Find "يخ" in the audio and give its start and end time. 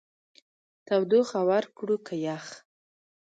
2.27-2.45